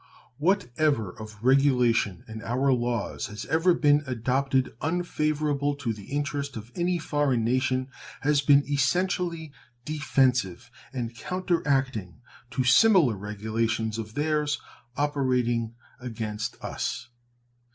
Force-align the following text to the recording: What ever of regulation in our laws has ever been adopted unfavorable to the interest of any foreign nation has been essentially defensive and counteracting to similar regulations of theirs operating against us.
What 0.39 0.71
ever 0.77 1.11
of 1.11 1.37
regulation 1.43 2.25
in 2.27 2.41
our 2.41 2.73
laws 2.73 3.27
has 3.27 3.45
ever 3.45 3.75
been 3.75 4.01
adopted 4.07 4.73
unfavorable 4.81 5.75
to 5.75 5.93
the 5.93 6.05
interest 6.05 6.57
of 6.57 6.71
any 6.75 6.97
foreign 6.97 7.45
nation 7.45 7.87
has 8.21 8.41
been 8.41 8.67
essentially 8.67 9.51
defensive 9.85 10.71
and 10.91 11.15
counteracting 11.15 12.19
to 12.49 12.63
similar 12.63 13.15
regulations 13.15 13.99
of 13.99 14.15
theirs 14.15 14.59
operating 14.97 15.75
against 15.99 16.55
us. 16.63 17.09